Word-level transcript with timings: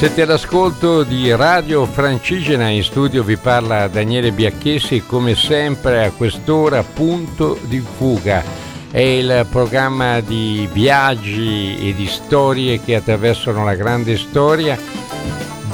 Siete 0.00 0.22
all'ascolto 0.22 1.02
di 1.02 1.30
Radio 1.30 1.84
Francigena, 1.84 2.70
in 2.70 2.82
studio 2.82 3.22
vi 3.22 3.36
parla 3.36 3.86
Daniele 3.86 4.32
Biacchessi, 4.32 5.04
come 5.04 5.34
sempre 5.34 6.06
a 6.06 6.10
quest'ora 6.10 6.82
punto 6.82 7.58
di 7.64 7.80
fuga. 7.80 8.42
È 8.90 8.98
il 8.98 9.46
programma 9.50 10.20
di 10.20 10.66
viaggi 10.72 11.76
e 11.86 11.94
di 11.94 12.06
storie 12.06 12.80
che 12.82 12.94
attraversano 12.94 13.62
la 13.62 13.74
grande 13.74 14.16
storia. 14.16 14.78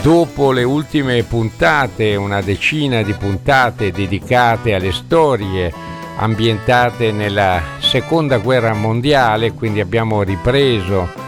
Dopo 0.03 0.51
le 0.51 0.65
ultime 0.65 1.23
puntate, 1.23 2.17
una 2.17 2.41
decina 2.41 3.03
di 3.03 3.13
puntate 3.13 3.93
dedicate 3.93 4.75
alle 4.75 4.91
storie 4.91 5.73
ambientate 6.17 7.13
nella 7.13 7.63
seconda 7.79 8.39
guerra 8.39 8.75
mondiale, 8.75 9.53
quindi 9.53 9.79
abbiamo 9.79 10.25
ripreso 10.25 11.26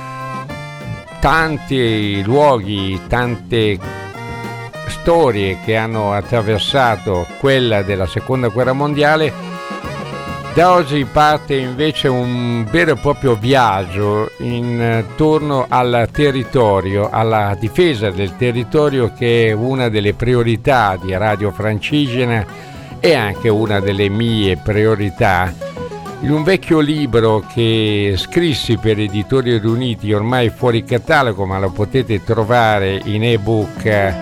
tanti 1.21 2.23
luoghi, 2.23 3.01
tante 3.09 3.79
storie 4.87 5.59
che 5.65 5.77
hanno 5.77 6.13
attraversato 6.13 7.27
quella 7.39 7.83
della 7.83 8.07
seconda 8.07 8.49
guerra 8.49 8.73
mondiale, 8.73 9.33
da 10.55 10.73
oggi 10.73 11.05
parte 11.05 11.55
invece 11.55 12.09
un 12.09 12.67
vero 12.71 12.93
e 12.93 12.97
proprio 12.97 13.37
viaggio 13.37 14.31
intorno 14.39 15.67
al 15.69 16.09
territorio, 16.11 17.09
alla 17.11 17.57
difesa 17.59 18.11
del 18.11 18.37
territorio 18.37 19.13
che 19.17 19.49
è 19.49 19.53
una 19.53 19.89
delle 19.89 20.15
priorità 20.15 20.99
di 21.01 21.17
Radio 21.17 21.53
Francigena 21.53 22.45
e 22.99 23.15
anche 23.15 23.49
una 23.49 23.79
delle 23.79 24.09
mie 24.09 24.57
priorità 24.57 25.68
in 26.21 26.33
un 26.33 26.43
vecchio 26.43 26.81
libro 26.81 27.45
che 27.53 28.15
scrissi 28.17 28.77
per 28.77 28.99
Editori 28.99 29.59
Riuniti, 29.59 30.13
ormai 30.13 30.51
fuori 30.51 30.83
catalogo, 30.83 31.47
ma 31.47 31.59
lo 31.59 31.71
potete 31.71 32.25
trovare 32.25 33.01
in 33.05 33.23
ebook 33.23 33.85
eh, 33.85 34.15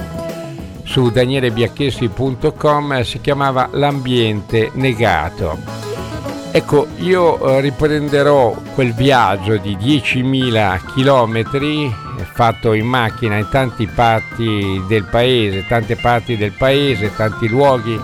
su 0.82 1.10
danielebiacchessi.com, 1.10 3.02
si 3.02 3.20
chiamava 3.20 3.68
L'ambiente 3.72 4.70
negato. 4.74 5.58
Ecco, 6.50 6.86
io 6.98 7.38
eh, 7.38 7.60
riprenderò 7.60 8.54
quel 8.74 8.92
viaggio 8.92 9.56
di 9.56 9.76
10.000 9.76 10.80
km 10.94 12.14
fatto 12.36 12.74
in 12.74 12.86
macchina 12.86 13.38
in 13.38 13.48
tanti 13.50 13.86
parti 13.86 14.82
del 14.86 15.04
paese, 15.04 15.66
tante 15.66 15.96
parti 15.96 16.36
del 16.36 16.52
paese, 16.52 17.14
tanti 17.16 17.48
luoghi 17.48 17.98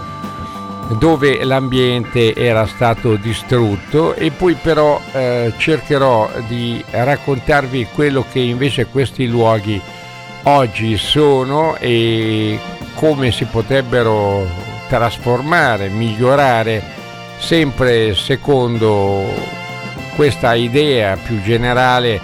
dove 0.99 1.45
l'ambiente 1.45 2.35
era 2.35 2.67
stato 2.67 3.17
distrutto 3.17 4.15
e 4.15 4.31
poi 4.31 4.55
però 4.55 5.01
eh, 5.13 5.53
cercherò 5.57 6.31
di 6.49 6.83
raccontarvi 6.91 7.89
quello 7.95 8.25
che 8.31 8.41
invece 8.41 8.87
questi 8.87 9.27
luoghi 9.27 9.81
oggi 10.45 10.97
sono 10.97 11.77
e 11.77 12.59
come 12.95 13.31
si 13.31 13.45
potrebbero 13.45 14.47
trasformare, 14.89 15.89
migliorare 15.89 16.83
sempre 17.39 18.15
secondo 18.15 19.25
questa 20.15 20.55
idea 20.55 21.17
più 21.17 21.41
generale 21.43 22.21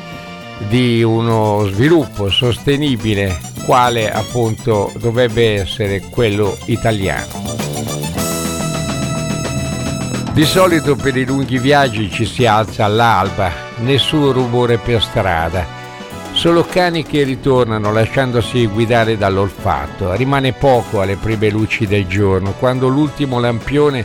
di 0.68 1.02
uno 1.02 1.66
sviluppo 1.66 2.28
sostenibile 2.28 3.38
quale 3.64 4.10
appunto 4.10 4.92
dovrebbe 4.96 5.60
essere 5.60 6.00
quello 6.00 6.56
italiano. 6.66 7.47
Di 10.38 10.44
solito 10.44 10.94
per 10.94 11.16
i 11.16 11.24
lunghi 11.24 11.58
viaggi 11.58 12.08
ci 12.12 12.24
si 12.24 12.46
alza 12.46 12.84
all'alba, 12.84 13.50
nessun 13.78 14.30
rumore 14.30 14.78
per 14.78 15.02
strada, 15.02 15.66
solo 16.30 16.62
cani 16.62 17.02
che 17.02 17.24
ritornano 17.24 17.90
lasciandosi 17.90 18.66
guidare 18.66 19.18
dall'olfatto. 19.18 20.14
Rimane 20.14 20.52
poco 20.52 21.00
alle 21.00 21.16
prime 21.16 21.50
luci 21.50 21.88
del 21.88 22.06
giorno, 22.06 22.52
quando 22.52 22.86
l'ultimo 22.86 23.40
lampione 23.40 24.04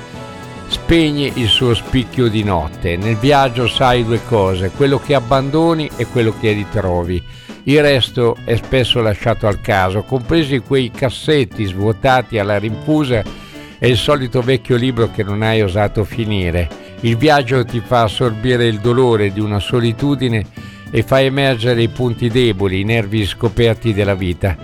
spegne 0.70 1.32
il 1.36 1.48
suo 1.48 1.76
spicchio 1.76 2.28
di 2.30 2.44
notte. 2.44 2.98
Nel 2.98 3.18
viaggio 3.18 3.68
sai 3.68 4.04
due 4.04 4.22
cose, 4.26 4.72
quello 4.76 4.98
che 4.98 5.14
abbandoni 5.14 5.88
e 5.98 6.08
quello 6.08 6.34
che 6.40 6.52
ritrovi. 6.52 7.24
Il 7.66 7.80
resto 7.80 8.38
è 8.44 8.56
spesso 8.56 9.02
lasciato 9.02 9.46
al 9.46 9.62
caso, 9.62 10.02
compresi 10.02 10.58
quei 10.58 10.90
cassetti 10.90 11.64
svuotati 11.66 12.40
alla 12.40 12.58
rinfusa 12.58 13.43
è 13.84 13.88
il 13.88 13.98
solito 13.98 14.40
vecchio 14.40 14.78
libro 14.78 15.12
che 15.12 15.24
non 15.24 15.42
hai 15.42 15.62
osato 15.62 16.06
finire. 16.06 16.70
Il 17.02 17.18
viaggio 17.18 17.66
ti 17.66 17.82
fa 17.86 18.04
assorbire 18.04 18.66
il 18.66 18.80
dolore 18.80 19.34
di 19.34 19.42
una 19.42 19.60
solitudine 19.60 20.46
e 20.90 21.04
fa 21.04 21.20
emergere 21.20 21.82
i 21.82 21.90
punti 21.90 22.30
deboli, 22.30 22.80
i 22.80 22.86
nervi 22.86 23.26
scoperti 23.26 23.94
della 23.94 24.16
vita. 24.16 24.56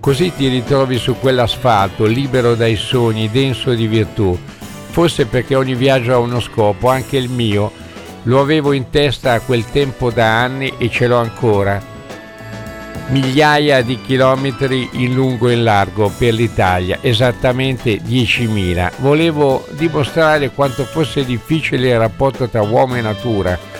Così 0.00 0.32
ti 0.34 0.48
ritrovi 0.48 0.96
su 0.96 1.18
quell'asfalto, 1.18 2.06
libero 2.06 2.54
dai 2.54 2.76
sogni, 2.76 3.30
denso 3.30 3.74
di 3.74 3.86
virtù. 3.86 4.38
Forse 4.88 5.26
perché 5.26 5.54
ogni 5.54 5.74
viaggio 5.74 6.14
ha 6.14 6.18
uno 6.18 6.40
scopo, 6.40 6.88
anche 6.88 7.18
il 7.18 7.28
mio. 7.28 7.70
Lo 8.22 8.40
avevo 8.40 8.72
in 8.72 8.88
testa 8.88 9.34
a 9.34 9.40
quel 9.40 9.66
tempo 9.66 10.10
da 10.10 10.40
anni 10.40 10.72
e 10.78 10.88
ce 10.88 11.08
l'ho 11.08 11.18
ancora 11.18 11.91
migliaia 13.08 13.82
di 13.82 14.00
chilometri 14.00 14.88
in 14.92 15.14
lungo 15.14 15.48
e 15.48 15.54
in 15.54 15.64
largo 15.64 16.10
per 16.16 16.34
l'Italia, 16.34 16.98
esattamente 17.00 18.00
10.000. 18.00 18.92
Volevo 18.98 19.66
dimostrare 19.70 20.50
quanto 20.50 20.84
fosse 20.84 21.24
difficile 21.24 21.88
il 21.88 21.98
rapporto 21.98 22.48
tra 22.48 22.62
uomo 22.62 22.96
e 22.96 23.00
natura 23.00 23.71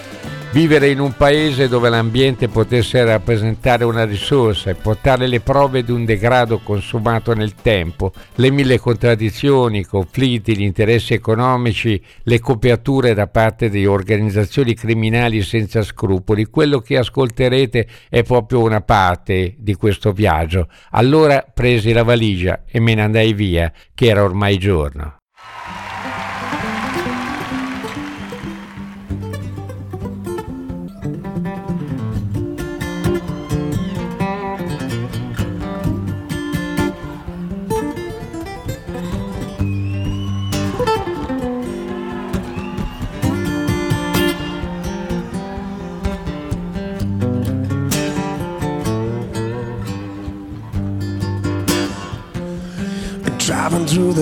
Vivere 0.53 0.91
in 0.91 1.01
un 1.01 1.15
paese 1.17 1.67
dove 1.67 1.89
l'ambiente 1.89 2.49
potesse 2.49 3.03
rappresentare 3.03 3.85
una 3.85 4.05
risorsa 4.05 4.69
e 4.69 4.75
portare 4.75 5.27
le 5.27 5.41
prove 5.41 5.83
di 5.83 5.93
un 5.93 6.05
degrado 6.05 6.59
consumato 6.59 7.33
nel 7.33 7.55
tempo, 7.55 8.13
le 8.35 8.51
mille 8.51 8.79
contraddizioni, 8.79 9.79
i 9.79 9.87
conflitti, 9.87 10.55
gli 10.55 10.61
interessi 10.61 11.15
economici, 11.15 11.99
le 12.25 12.39
coperture 12.39 13.15
da 13.15 13.29
parte 13.29 13.71
di 13.71 13.87
organizzazioni 13.87 14.75
criminali 14.75 15.41
senza 15.41 15.83
scrupoli, 15.83 16.45
quello 16.45 16.81
che 16.81 16.99
ascolterete 16.99 17.89
è 18.11 18.23
proprio 18.23 18.61
una 18.61 18.83
parte 18.83 19.55
di 19.57 19.73
questo 19.73 20.13
viaggio. 20.13 20.69
Allora 20.91 21.47
presi 21.51 21.95
la 21.95 22.03
valigia 22.03 22.65
e 22.71 22.79
me 22.79 22.95
ne 22.95 23.01
andai 23.01 23.33
via, 23.33 23.73
che 23.95 24.07
era 24.07 24.23
ormai 24.23 24.59
giorno. 24.59 25.22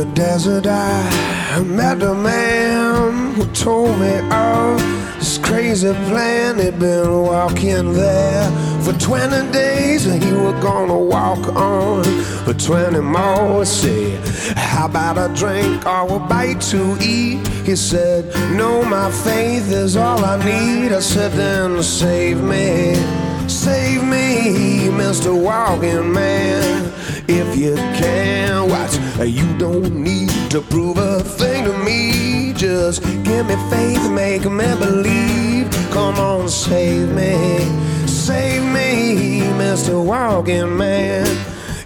The 0.05 0.07
desert, 0.15 0.67
I 0.67 1.63
met 1.63 2.03
a 2.03 2.15
man 2.15 3.35
who 3.35 3.45
told 3.53 3.99
me 4.01 4.15
of 4.31 4.81
this 5.19 5.37
crazy 5.37 5.93
plan. 6.09 6.59
He'd 6.59 6.79
been 6.79 7.23
walking 7.23 7.93
there 7.93 8.51
for 8.81 8.95
20 8.95 9.53
days, 9.53 10.07
and 10.07 10.23
he 10.23 10.33
was 10.33 10.55
gonna 10.63 10.99
walk 10.99 11.55
on 11.55 12.05
for 12.45 12.55
20 12.55 13.01
more. 13.01 13.67
Say, 13.67 14.17
how 14.57 14.87
about 14.87 15.19
a 15.19 15.29
drink 15.35 15.85
or 15.85 16.17
a 16.17 16.19
bite 16.19 16.63
to 16.73 16.97
eat? 17.03 17.47
He 17.69 17.77
said, 17.77 18.25
No, 18.57 18.83
my 18.83 19.11
faith 19.11 19.71
is 19.71 19.97
all 19.97 20.25
I 20.25 20.37
need. 20.43 20.93
I 20.93 21.01
said, 21.01 21.33
Then 21.33 21.83
save 21.83 22.43
me, 22.43 22.95
save 23.49 24.03
me, 24.03 24.89
Mr. 25.03 25.31
Walking 25.39 26.11
Man. 26.11 26.91
If 27.29 27.57
you 27.57 27.77
can, 27.77 28.69
watch, 28.69 28.97
you 29.29 29.59
don't 29.59 29.95
need 29.95 30.31
to 30.51 30.63
prove 30.63 30.97
a 30.97 31.23
thing 31.23 31.65
to 31.65 31.77
me. 31.85 32.55
Just 32.55 33.03
give 33.03 33.47
me 33.47 33.57
faith, 33.69 34.11
make 34.11 34.45
me 34.45 34.65
believe. 34.79 35.71
Come 35.91 36.17
on, 36.19 36.49
save 36.49 37.09
me, 37.11 37.59
save 38.07 38.63
me, 38.63 39.41
Mr. 39.59 40.03
Walking 40.03 40.77
Man. 40.77 41.27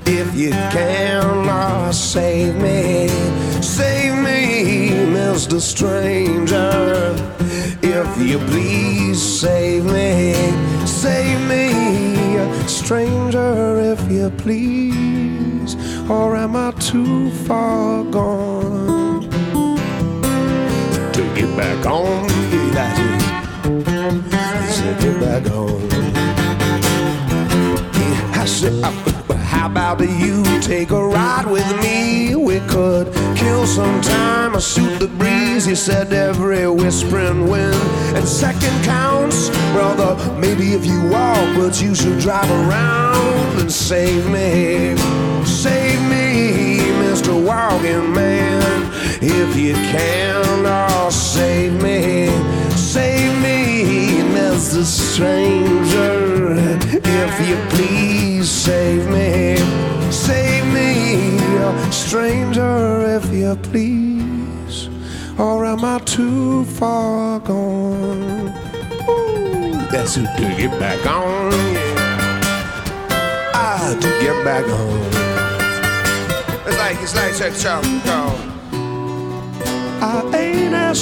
If 0.07 0.35
you 0.37 0.51
can, 0.51 1.25
oh, 1.49 1.91
save 1.91 2.55
me, 2.57 3.09
save 3.63 4.15
me, 4.23 4.91
Mr. 5.13 5.61
Stranger. 5.61 7.17
If 7.83 8.19
you 8.19 8.39
please 8.39 9.21
save 9.21 9.87
me, 9.87 10.35
save 10.87 11.41
me, 11.49 12.69
stranger, 12.69 13.93
if 13.93 14.11
you 14.11 14.31
please 14.31 15.54
or 16.09 16.37
am 16.37 16.55
I 16.55 16.71
too 16.73 17.31
far 17.31 18.05
gone 18.05 19.23
to 21.13 21.23
get 21.35 21.57
back 21.57 21.87
on? 21.87 22.29
Yeah, 22.75 22.95
to 24.77 25.03
get 25.03 25.21
back 25.21 25.51
on. 25.51 25.81
I 28.35 28.45
said, 28.47 28.85
uh, 28.85 28.93
I, 29.31 29.35
How 29.35 29.67
about 29.67 30.01
you 30.01 30.43
take 30.61 30.91
a 30.91 31.03
ride 31.03 31.47
with 31.47 31.67
me? 31.81 32.35
We 32.35 32.61
could 32.69 33.13
kill 33.35 33.67
some 33.67 34.03
time 34.03 34.55
or 34.55 34.61
shoot 34.61 34.99
the 34.99 35.09
breeze. 35.09 35.67
You 35.67 35.75
said 35.75 36.13
every 36.13 36.69
whispering 36.69 37.49
wind 37.49 37.75
and 38.15 38.29
second 38.29 38.85
counts. 38.85 39.49
Brother, 39.73 40.17
maybe 40.39 40.75
if 40.75 40.85
you 40.85 41.09
walk, 41.09 41.57
but 41.57 41.81
you 41.81 41.95
should 41.95 42.19
drive 42.19 42.51
around 42.51 43.61
and 43.61 43.73
save 43.73 44.29
me. 44.29 45.24
You 49.75 49.83
can, 49.93 50.67
oh, 50.67 51.11
save 51.11 51.73
me. 51.83 52.29
Save 52.77 53.43
me, 53.43 54.23
Mr. 54.35 54.85
Stranger. 54.85 56.79
If 57.05 57.49
you 57.49 57.57
please 57.71 58.51
save 58.51 59.09
me. 59.11 59.57
Save 60.11 60.65
me, 60.73 61.39
stranger, 61.91 63.17
if 63.17 63.33
you 63.33 63.57
please. 63.57 64.89
Or 65.39 65.65
am 65.65 65.85
I 65.85 65.99
too 65.99 66.65
far 66.65 67.41
gone? 67.41 68.55
Ooh, 69.09 69.73
that's 69.91 70.15
who 70.15 70.23
to 70.23 70.55
get 70.57 70.71
back 70.79 71.05
on. 71.07 71.51
Ah, 73.55 73.97
to 74.01 74.09
get 74.23 74.45
back 74.45 74.65
on. 74.67 75.01
It's 76.67 76.79
like, 76.79 76.97
it's 77.03 77.15
like, 77.17 77.37
check, 77.37 77.55
check, 77.59 77.83
go. 78.05 78.54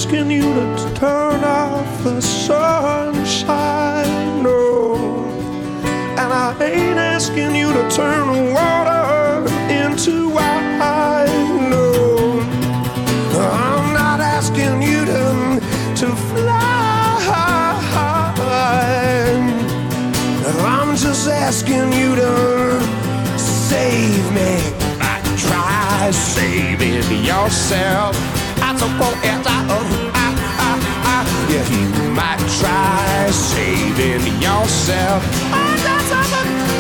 Asking 0.05 0.33
you 0.33 0.43
to 0.43 0.95
turn 0.97 1.45
off 1.45 2.03
the 2.03 2.21
sunshine, 2.21 3.53
no. 4.43 4.97
And 6.19 6.33
I 6.33 6.57
ain't 6.61 6.99
asking 6.99 7.55
you 7.55 7.73
to 7.73 7.89
turn 7.89 8.53
water 8.53 9.47
into 9.71 10.29
wine, 10.29 11.71
no. 11.71 12.41
I'm 13.31 13.95
not 13.95 14.19
asking 14.19 14.83
you 14.83 15.05
to, 15.05 15.61
to 16.01 16.17
fly. 16.17 16.81
I'm 20.65 20.97
just 20.97 21.29
asking 21.29 21.93
you 21.93 22.17
to 22.17 22.81
save 23.39 24.33
me. 24.33 24.59
I 25.01 25.23
try 25.39 26.11
saving 26.11 27.25
yourself 27.25 28.42
so 28.83 28.89
forever. 28.99 29.59
Oh, 29.71 30.13
ah, 30.15 30.35
ah, 30.67 30.79
ah. 31.13 31.23
Yeah, 31.51 31.67
you 31.71 32.11
might 32.19 32.43
try 32.59 33.31
saving 33.31 34.25
yourself. 34.43 35.23
Oh, 35.55 35.75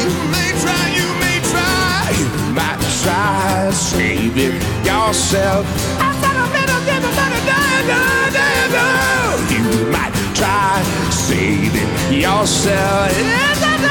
you 0.03 0.15
may 0.35 0.51
try, 0.63 0.83
you 0.99 1.09
may 1.23 1.39
try. 1.53 2.11
You 2.19 2.29
might 2.59 2.83
try 3.03 3.71
saving 3.71 4.59
yourself. 4.83 5.65
You 9.55 9.65
might 9.95 10.15
try 10.35 10.83
saving 11.11 11.91
yourself. 12.25 13.13
Yeah, 13.13 13.55
that's 13.61 13.83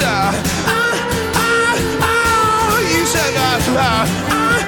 yeah. 0.00 0.43
la, 3.74 4.06
ah, 4.30 4.60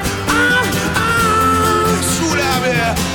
ah. 0.96 3.05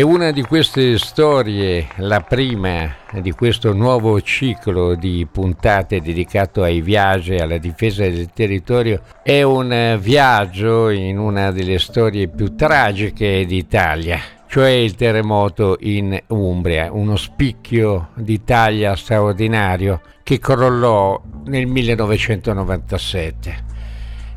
E 0.00 0.02
una 0.02 0.30
di 0.30 0.40
queste 0.40 0.96
storie, 0.96 1.86
la 1.96 2.22
prima 2.22 2.90
di 3.20 3.32
questo 3.32 3.74
nuovo 3.74 4.18
ciclo 4.22 4.94
di 4.94 5.28
puntate 5.30 6.00
dedicato 6.00 6.62
ai 6.62 6.80
viaggi 6.80 7.34
e 7.34 7.42
alla 7.42 7.58
difesa 7.58 8.04
del 8.04 8.30
territorio, 8.32 9.02
è 9.22 9.42
un 9.42 9.98
viaggio 10.00 10.88
in 10.88 11.18
una 11.18 11.50
delle 11.50 11.78
storie 11.78 12.28
più 12.28 12.54
tragiche 12.54 13.44
d'Italia, 13.44 14.18
cioè 14.46 14.70
il 14.70 14.94
terremoto 14.94 15.76
in 15.80 16.18
Umbria, 16.28 16.90
uno 16.90 17.16
spicchio 17.16 18.08
d'Italia 18.14 18.96
straordinario 18.96 20.00
che 20.22 20.38
crollò 20.38 21.20
nel 21.44 21.66
1997. 21.66 23.69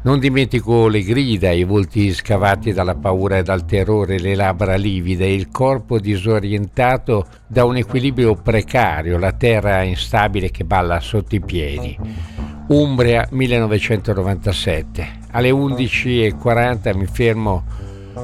Non 0.04 0.20
dimentico 0.20 0.90
le 0.90 1.02
grida, 1.02 1.52
i 1.52 1.64
volti 1.64 2.14
scavati 2.14 2.74
dalla 2.74 2.96
paura 2.96 3.38
e 3.38 3.44
dal 3.44 3.64
terrore, 3.64 4.20
le 4.20 4.36
labbra 4.36 4.76
livide, 4.76 5.28
il 5.28 5.50
corpo 5.50 5.98
disorientato 5.98 7.26
da 7.48 7.64
un 7.64 7.78
equilibrio 7.78 8.36
precario, 8.36 9.18
la 9.18 9.32
terra 9.32 9.82
instabile 9.82 10.52
che 10.52 10.66
balla 10.66 11.00
sotto 11.00 11.36
i 11.36 11.40
piedi. 11.40 11.98
Umbria 12.68 13.26
1997. 13.32 15.20
Alle 15.32 15.52
11.40 15.52 16.98
mi 16.98 17.06
fermo 17.06 17.64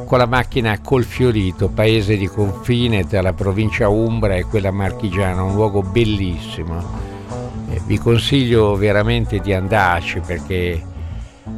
con 0.05 0.17
la 0.17 0.25
macchina 0.25 0.71
a 0.71 0.81
Colfiorito, 0.81 1.69
paese 1.69 2.17
di 2.17 2.27
confine 2.27 3.07
tra 3.07 3.21
la 3.21 3.31
provincia 3.31 3.87
Umbra 3.87 4.35
e 4.35 4.43
quella 4.43 4.71
marchigiana, 4.71 5.43
un 5.43 5.53
luogo 5.53 5.81
bellissimo. 5.81 7.07
Eh, 7.69 7.79
vi 7.85 7.97
consiglio 7.97 8.75
veramente 8.75 9.39
di 9.39 9.53
andarci 9.53 10.19
perché 10.19 10.88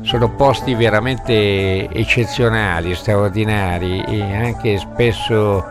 sono 0.02 0.30
posti 0.36 0.74
veramente 0.74 1.90
eccezionali, 1.90 2.96
straordinari 2.96 4.04
e 4.04 4.36
anche 4.36 4.78
spesso 4.78 5.64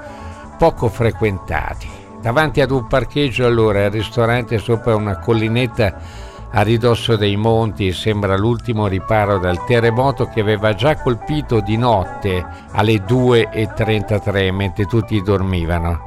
poco 0.58 0.88
frequentati. 0.88 1.88
Davanti 2.20 2.60
ad 2.60 2.70
un 2.70 2.86
parcheggio 2.86 3.46
allora 3.46 3.84
il 3.84 3.90
ristorante 3.90 4.58
sopra 4.58 4.94
una 4.94 5.18
collinetta 5.18 5.96
a 6.52 6.62
ridosso 6.62 7.16
dei 7.16 7.36
monti 7.36 7.92
sembra 7.92 8.36
l'ultimo 8.36 8.88
riparo 8.88 9.38
dal 9.38 9.64
terremoto 9.64 10.26
che 10.26 10.40
aveva 10.40 10.74
già 10.74 10.96
colpito 10.96 11.60
di 11.60 11.76
notte 11.76 12.44
alle 12.72 12.96
2.33 12.96 14.52
mentre 14.52 14.84
tutti 14.86 15.22
dormivano. 15.22 16.02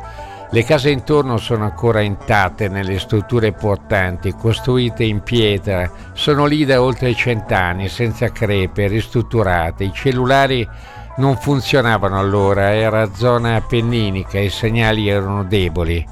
Le 0.54 0.64
case 0.64 0.92
intorno 0.92 1.38
sono 1.38 1.64
ancora 1.64 2.02
intatte 2.02 2.68
nelle 2.68 3.00
strutture 3.00 3.54
portanti, 3.54 4.36
costruite 4.36 5.04
in 5.04 5.24
pietra, 5.24 5.92
sono 6.14 6.46
lì 6.46 6.64
da 6.64 6.80
oltre 6.80 7.16
cent'anni, 7.16 7.90
senza 7.90 8.32
crepe, 8.32 8.86
ristrutturate. 8.86 9.86
I 9.86 9.92
cellulari 9.92 10.70
non 11.18 11.38
funzionavano 11.38 12.20
allora, 12.20 12.72
era 12.72 13.12
zona 13.16 13.56
appenninica, 13.56 14.38
i 14.38 14.52
segnali 14.52 15.08
erano 15.08 15.44
deboli. 15.44 16.06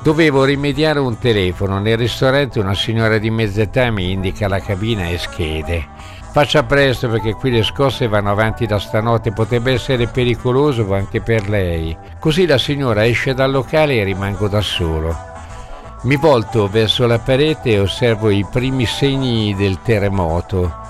Dovevo 0.00 0.44
rimediare 0.44 1.00
un 1.00 1.18
telefono, 1.18 1.80
nel 1.80 1.98
ristorante 1.98 2.60
una 2.60 2.74
signora 2.74 3.18
di 3.18 3.30
mezza 3.30 3.62
età 3.62 3.90
mi 3.90 4.12
indica 4.12 4.46
la 4.46 4.60
cabina 4.60 5.08
e 5.08 5.18
schede. 5.18 5.86
Faccia 6.30 6.62
presto 6.62 7.08
perché 7.08 7.34
qui 7.34 7.50
le 7.50 7.62
scosse 7.62 8.06
vanno 8.06 8.30
avanti 8.30 8.66
da 8.66 8.78
stanotte, 8.78 9.32
potrebbe 9.32 9.72
essere 9.72 10.06
pericoloso 10.06 10.94
anche 10.94 11.20
per 11.20 11.48
lei. 11.48 11.96
Così 12.20 12.46
la 12.46 12.58
signora 12.58 13.06
esce 13.06 13.34
dal 13.34 13.50
locale 13.50 13.96
e 13.96 14.04
rimango 14.04 14.46
da 14.46 14.60
solo. 14.60 15.16
Mi 16.02 16.16
volto 16.16 16.68
verso 16.68 17.06
la 17.06 17.18
parete 17.18 17.70
e 17.70 17.80
osservo 17.80 18.30
i 18.30 18.46
primi 18.48 18.86
segni 18.86 19.54
del 19.56 19.80
terremoto. 19.82 20.86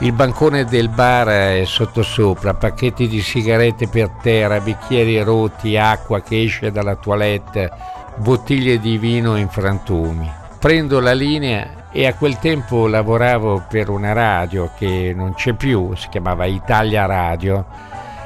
Il 0.00 0.12
bancone 0.12 0.66
del 0.66 0.90
bar 0.90 1.28
è 1.28 1.62
sottosopra, 1.64 2.52
pacchetti 2.52 3.08
di 3.08 3.22
sigarette 3.22 3.88
per 3.88 4.10
terra, 4.20 4.60
bicchieri 4.60 5.22
rotti, 5.22 5.78
acqua 5.78 6.20
che 6.20 6.42
esce 6.42 6.70
dalla 6.70 6.96
toilette, 6.96 7.70
bottiglie 8.16 8.78
di 8.78 8.98
vino 8.98 9.36
in 9.36 9.48
frantumi. 9.48 10.30
Prendo 10.58 11.00
la 11.00 11.12
linea 11.14 11.75
e 11.92 12.06
a 12.06 12.14
quel 12.14 12.38
tempo 12.38 12.86
lavoravo 12.86 13.64
per 13.68 13.88
una 13.88 14.12
radio 14.12 14.70
che 14.76 15.12
non 15.14 15.34
c'è 15.34 15.54
più, 15.54 15.94
si 15.94 16.08
chiamava 16.08 16.44
Italia 16.44 17.06
Radio 17.06 17.66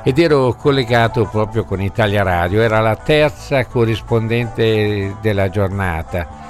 ed 0.02 0.18
ero 0.18 0.54
collegato 0.54 1.26
proprio 1.26 1.64
con 1.64 1.80
Italia 1.80 2.22
Radio, 2.22 2.62
era 2.62 2.80
la 2.80 2.96
terza 2.96 3.64
corrispondente 3.66 5.16
della 5.20 5.50
giornata. 5.50 6.48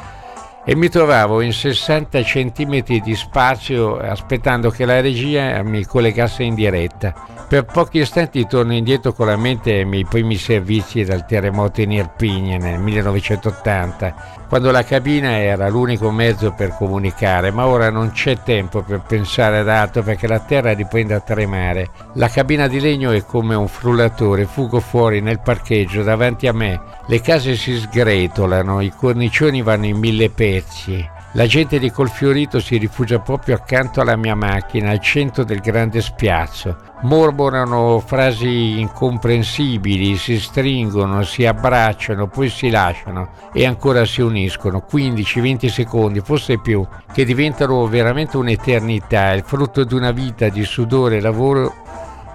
E 0.64 0.76
mi 0.76 0.88
trovavo 0.88 1.40
in 1.40 1.52
60 1.52 2.22
cm 2.22 3.00
di 3.00 3.14
spazio 3.16 3.96
aspettando 3.96 4.70
che 4.70 4.84
la 4.84 5.00
regia 5.00 5.62
mi 5.62 5.84
collegasse 5.84 6.42
in 6.42 6.54
diretta. 6.54 7.14
Per 7.48 7.64
pochi 7.64 7.98
istanti 7.98 8.46
torno 8.46 8.74
indietro 8.74 9.12
con 9.12 9.26
la 9.26 9.36
mente 9.36 9.72
ai 9.72 9.84
miei 9.84 10.04
primi 10.04 10.36
servizi 10.36 11.02
dal 11.02 11.26
terremoto 11.26 11.80
in 11.80 11.92
Irpigna 11.92 12.58
nel 12.58 12.78
1980 12.78 14.39
quando 14.50 14.72
la 14.72 14.82
cabina 14.82 15.38
era 15.38 15.68
l'unico 15.68 16.10
mezzo 16.10 16.50
per 16.50 16.74
comunicare, 16.76 17.52
ma 17.52 17.68
ora 17.68 17.88
non 17.88 18.10
c'è 18.10 18.42
tempo 18.42 18.82
per 18.82 19.00
pensare 19.06 19.58
ad 19.58 19.68
altro 19.68 20.02
perché 20.02 20.26
la 20.26 20.40
terra 20.40 20.72
riprende 20.72 21.14
a 21.14 21.20
tremare. 21.20 21.90
La 22.14 22.26
cabina 22.26 22.66
di 22.66 22.80
legno 22.80 23.12
è 23.12 23.24
come 23.24 23.54
un 23.54 23.68
frullatore, 23.68 24.46
fugo 24.46 24.80
fuori 24.80 25.20
nel 25.20 25.38
parcheggio 25.38 26.02
davanti 26.02 26.48
a 26.48 26.52
me. 26.52 26.80
Le 27.06 27.20
case 27.20 27.54
si 27.54 27.78
sgretolano, 27.78 28.80
i 28.80 28.90
cornicioni 28.90 29.62
vanno 29.62 29.86
in 29.86 29.98
mille 29.98 30.30
pezzi. 30.30 31.18
La 31.34 31.46
gente 31.46 31.78
di 31.78 31.92
Colfiorito 31.92 32.58
si 32.58 32.76
rifugia 32.76 33.20
proprio 33.20 33.54
accanto 33.54 34.00
alla 34.00 34.16
mia 34.16 34.34
macchina, 34.34 34.90
al 34.90 34.98
centro 34.98 35.44
del 35.44 35.60
grande 35.60 36.00
spiazzo. 36.00 36.76
Mormorano 37.02 38.00
frasi 38.04 38.80
incomprensibili, 38.80 40.16
si 40.16 40.40
stringono, 40.40 41.22
si 41.22 41.46
abbracciano, 41.46 42.26
poi 42.26 42.48
si 42.48 42.68
lasciano 42.68 43.30
e 43.52 43.64
ancora 43.64 44.04
si 44.04 44.22
uniscono. 44.22 44.84
15-20 44.90 45.68
secondi, 45.68 46.18
forse 46.18 46.58
più, 46.58 46.84
che 47.12 47.24
diventano 47.24 47.86
veramente 47.86 48.36
un'eternità, 48.36 49.30
il 49.30 49.44
frutto 49.44 49.84
di 49.84 49.94
una 49.94 50.10
vita 50.10 50.48
di 50.48 50.64
sudore 50.64 51.18
e 51.18 51.20
lavoro, 51.20 51.74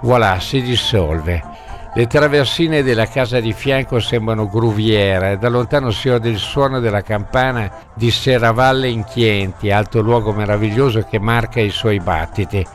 voilà, 0.04 0.40
si 0.40 0.62
dissolve. 0.62 1.65
Le 1.98 2.08
traversine 2.08 2.84
della 2.84 3.08
casa 3.08 3.40
di 3.40 3.54
fianco 3.54 4.02
sembrano 4.02 4.50
gruviere 4.50 5.32
e 5.32 5.38
da 5.38 5.48
lontano 5.48 5.92
si 5.92 6.10
ode 6.10 6.28
il 6.28 6.40
suono 6.40 6.82
della 6.82 7.02
campana 7.02 7.72
di 7.94 8.12
Serravalle 8.12 8.90
in 8.90 9.06
Chienti, 9.06 9.72
alto 9.72 10.02
luogo 10.02 10.34
meraviglioso 10.34 11.06
che 11.10 11.20
marca 11.20 11.62
i 11.62 11.70
suoi 11.70 12.02
battiti. 12.02 12.68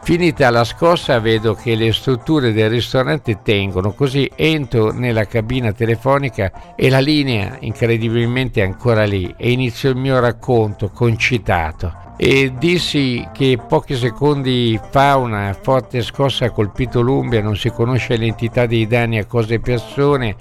Finita 0.00 0.48
la 0.50 0.62
scossa 0.62 1.18
vedo 1.18 1.54
che 1.54 1.74
le 1.74 1.92
strutture 1.92 2.52
del 2.52 2.70
ristorante 2.70 3.40
tengono, 3.42 3.94
così 3.94 4.30
entro 4.36 4.92
nella 4.92 5.26
cabina 5.26 5.72
telefonica 5.72 6.76
e 6.76 6.88
la 6.88 7.00
linea 7.00 7.56
incredibilmente 7.58 8.60
è 8.60 8.64
ancora 8.64 9.04
lì 9.04 9.34
e 9.36 9.50
inizio 9.50 9.90
il 9.90 9.96
mio 9.96 10.20
racconto 10.20 10.90
concitato 10.90 12.07
e 12.20 12.52
dissi 12.58 13.24
che 13.32 13.60
pochi 13.68 13.94
secondi 13.94 14.78
fa 14.90 15.16
una 15.16 15.56
forte 15.58 16.02
scossa 16.02 16.46
ha 16.46 16.50
colpito 16.50 17.00
l'Umbria, 17.00 17.40
non 17.40 17.56
si 17.56 17.70
conosce 17.70 18.16
l'entità 18.16 18.66
dei 18.66 18.88
danni 18.88 19.18
a 19.18 19.24
cose 19.24 19.54
e 19.54 19.60
persone, 19.60 20.34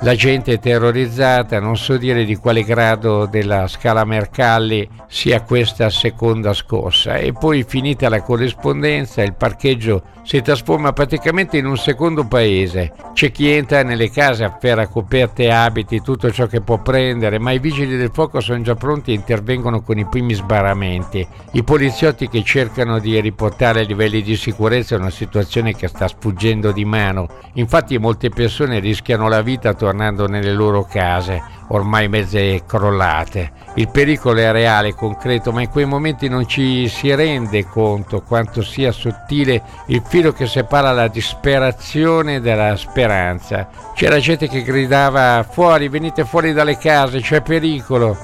la 0.00 0.14
gente 0.14 0.52
è 0.52 0.58
terrorizzata, 0.58 1.58
non 1.58 1.76
so 1.76 1.96
dire 1.96 2.24
di 2.24 2.36
quale 2.36 2.62
grado 2.62 3.26
della 3.26 3.66
scala 3.66 4.04
Mercalli 4.04 4.88
sia 5.08 5.40
questa 5.42 5.88
seconda 5.88 6.52
scossa 6.52 7.16
e 7.16 7.32
poi 7.32 7.64
finita 7.66 8.08
la 8.08 8.22
corrispondenza 8.22 9.22
il 9.22 9.34
parcheggio 9.34 10.02
si 10.26 10.42
trasforma 10.42 10.92
praticamente 10.92 11.56
in 11.56 11.66
un 11.66 11.76
secondo 11.76 12.26
paese. 12.26 12.92
C'è 13.12 13.30
chi 13.30 13.48
entra 13.48 13.84
nelle 13.84 14.10
case, 14.10 14.42
afferra 14.42 14.88
coperte 14.88 15.52
abiti, 15.52 16.02
tutto 16.02 16.32
ciò 16.32 16.46
che 16.46 16.60
può 16.60 16.82
prendere, 16.82 17.38
ma 17.38 17.52
i 17.52 17.60
vigili 17.60 17.96
del 17.96 18.10
fuoco 18.12 18.40
sono 18.40 18.60
già 18.60 18.74
pronti 18.74 19.12
e 19.12 19.14
intervengono 19.14 19.82
con 19.82 19.98
i 19.98 20.04
primi 20.04 20.34
sbarramenti. 20.34 21.24
I 21.52 21.62
poliziotti 21.62 22.28
che 22.28 22.42
cercano 22.42 22.98
di 22.98 23.20
riportare 23.20 23.82
i 23.82 23.86
livelli 23.86 24.20
di 24.20 24.34
sicurezza 24.34 24.96
è 24.96 24.98
una 24.98 25.10
situazione 25.10 25.76
che 25.76 25.86
sta 25.86 26.08
sfuggendo 26.08 26.72
di 26.72 26.84
mano. 26.84 27.28
Infatti 27.54 27.96
molte 27.96 28.28
persone 28.28 28.80
rischiano 28.80 29.28
la 29.28 29.42
vita 29.42 29.74
tornando 29.86 30.26
nelle 30.26 30.52
loro 30.52 30.82
case 30.82 31.40
ormai 31.68 32.08
mezze 32.08 32.64
crollate. 32.66 33.52
Il 33.74 33.88
pericolo 33.88 34.40
è 34.40 34.50
reale, 34.50 34.94
concreto, 34.94 35.52
ma 35.52 35.60
in 35.60 35.68
quei 35.68 35.84
momenti 35.84 36.28
non 36.28 36.48
ci 36.48 36.88
si 36.88 37.14
rende 37.14 37.64
conto 37.68 38.20
quanto 38.22 38.62
sia 38.62 38.90
sottile 38.90 39.62
il 39.86 40.02
filo 40.04 40.32
che 40.32 40.46
separa 40.46 40.90
la 40.90 41.06
disperazione 41.06 42.40
dalla 42.40 42.74
speranza. 42.74 43.68
C'era 43.94 44.18
gente 44.18 44.48
che 44.48 44.62
gridava 44.62 45.46
fuori, 45.48 45.88
venite 45.88 46.24
fuori 46.24 46.52
dalle 46.52 46.78
case, 46.78 47.20
c'è 47.20 47.40
pericolo. 47.40 48.16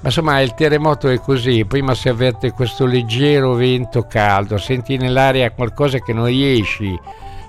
Ma 0.00 0.10
insomma 0.10 0.40
il 0.40 0.54
terremoto 0.54 1.08
è 1.08 1.20
così, 1.20 1.64
prima 1.64 1.94
si 1.94 2.08
avverte 2.08 2.50
questo 2.50 2.86
leggero 2.86 3.54
vento 3.54 4.04
caldo, 4.08 4.58
senti 4.58 4.96
nell'aria 4.96 5.52
qualcosa 5.52 5.98
che 6.00 6.12
non 6.12 6.26
riesci 6.26 6.98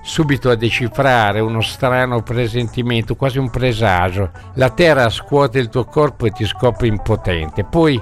subito 0.06 0.52
a 0.52 0.56
decifrare 0.56 1.40
uno 1.40 1.62
strano 1.62 2.22
presentimento, 2.22 3.16
quasi 3.16 3.40
un 3.40 3.50
presagio. 3.50 4.30
La 4.54 4.70
terra 4.70 5.10
scuote 5.10 5.58
il 5.58 5.70
tuo 5.70 5.86
corpo 5.86 6.28
e 6.28 6.32
ti 6.32 6.46
scopri 6.46 6.88
impotente. 6.88 7.64
Poi 7.64 8.00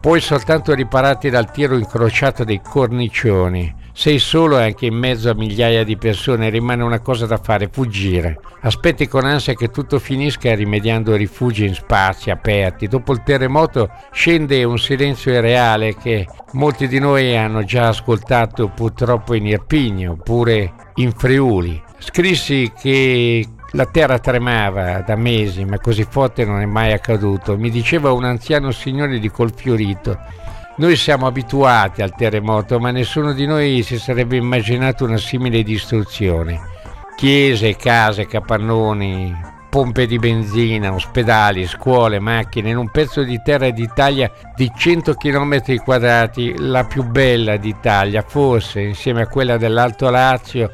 puoi 0.00 0.20
soltanto 0.22 0.72
ripararti 0.72 1.28
dal 1.28 1.50
tiro 1.50 1.76
incrociato 1.76 2.42
dei 2.42 2.62
cornicioni. 2.62 3.81
Sei 3.94 4.18
solo 4.18 4.58
e 4.58 4.64
anche 4.64 4.86
in 4.86 4.94
mezzo 4.94 5.28
a 5.28 5.34
migliaia 5.34 5.84
di 5.84 5.98
persone 5.98 6.48
rimane 6.48 6.82
una 6.82 7.00
cosa 7.00 7.26
da 7.26 7.36
fare, 7.36 7.68
fuggire. 7.70 8.40
Aspetti 8.62 9.06
con 9.06 9.26
ansia 9.26 9.54
che 9.54 9.68
tutto 9.68 9.98
finisca 9.98 10.54
rimediando 10.54 11.14
rifugi 11.14 11.66
in 11.66 11.74
spazi 11.74 12.30
aperti. 12.30 12.88
Dopo 12.88 13.12
il 13.12 13.22
terremoto 13.22 13.90
scende 14.10 14.64
un 14.64 14.78
silenzio 14.78 15.32
irreale 15.32 15.94
che 15.94 16.26
molti 16.52 16.88
di 16.88 16.98
noi 16.98 17.36
hanno 17.36 17.64
già 17.64 17.88
ascoltato 17.88 18.68
purtroppo 18.68 19.34
in 19.34 19.46
Irpigno 19.46 20.12
oppure 20.12 20.72
in 20.94 21.12
Friuli. 21.12 21.80
Scrissi 21.98 22.72
che 22.74 23.46
la 23.72 23.86
terra 23.86 24.18
tremava 24.18 25.00
da 25.00 25.16
mesi, 25.16 25.64
ma 25.64 25.78
così 25.78 26.06
forte 26.08 26.44
non 26.44 26.60
è 26.60 26.66
mai 26.66 26.92
accaduto. 26.92 27.56
Mi 27.56 27.70
diceva 27.70 28.12
un 28.12 28.24
anziano 28.24 28.70
signore 28.70 29.18
di 29.18 29.30
Colfiorito. 29.30 30.18
Noi 30.74 30.96
siamo 30.96 31.26
abituati 31.26 32.00
al 32.00 32.14
terremoto, 32.14 32.80
ma 32.80 32.90
nessuno 32.90 33.34
di 33.34 33.44
noi 33.44 33.82
si 33.82 33.98
sarebbe 33.98 34.36
immaginato 34.36 35.04
una 35.04 35.18
simile 35.18 35.62
distruzione. 35.62 36.60
Chiese, 37.14 37.76
case, 37.76 38.26
capannoni, 38.26 39.36
pompe 39.68 40.06
di 40.06 40.18
benzina, 40.18 40.92
ospedali, 40.92 41.66
scuole, 41.66 42.18
macchine, 42.20 42.70
in 42.70 42.78
un 42.78 42.90
pezzo 42.90 43.22
di 43.22 43.40
terra 43.44 43.68
d'Italia 43.68 44.32
di 44.56 44.72
100 44.74 45.14
km 45.14 45.76
quadrati, 45.84 46.54
la 46.56 46.84
più 46.84 47.04
bella 47.04 47.58
d'Italia, 47.58 48.24
forse 48.26 48.80
insieme 48.80 49.22
a 49.22 49.28
quella 49.28 49.58
dell'Alto 49.58 50.08
Lazio 50.08 50.72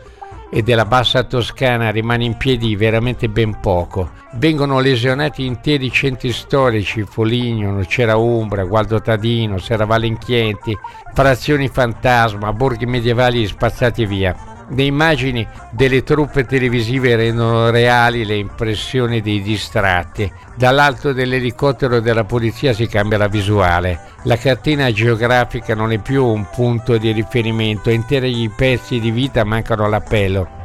e 0.50 0.62
della 0.62 0.85
bassa 0.85 1.25
Toscana 1.25 1.90
rimane 1.90 2.25
in 2.25 2.37
piedi 2.37 2.76
veramente 2.76 3.28
ben 3.28 3.59
poco. 3.61 4.11
Vengono 4.33 4.79
lesionati 4.81 5.47
interi 5.47 5.91
centri 5.91 6.33
storici, 6.33 7.03
Foligno, 7.03 7.71
Nocera 7.71 8.17
Umbra, 8.17 8.65
Gualdo 8.65 9.01
Tadino, 9.01 9.59
Serravalle 9.59 10.07
Inchienti, 10.07 10.77
frazioni 11.15 11.69
fantasma, 11.69 12.53
borghi 12.53 12.85
medievali 12.85 13.47
spazzati 13.47 14.05
via. 14.05 14.37
Le 14.71 14.83
immagini 14.83 15.49
delle 15.71 16.03
truppe 16.03 16.45
televisive 16.45 17.17
rendono 17.17 17.71
reali 17.71 18.27
le 18.27 18.37
impressioni 18.37 19.23
dei 19.23 19.41
distratti. 19.41 20.31
Dall'alto 20.55 21.15
dell'elicottero 21.15 22.01
della 22.01 22.25
polizia 22.25 22.75
si 22.75 22.87
cambia 22.87 23.17
la 23.17 23.29
visuale. 23.29 23.99
La 24.25 24.37
cartina 24.37 24.93
geografica 24.93 25.75
non 25.75 25.91
è 25.91 25.99
più 25.99 26.23
un 26.23 26.47
punto 26.51 26.99
di 26.99 27.13
riferimento, 27.13 27.89
interi 27.89 28.53
pezzi 28.55 29.01
di 29.01 29.11
vita 29.11 29.43
mancano 29.43 29.87
all'appello. 29.87 30.58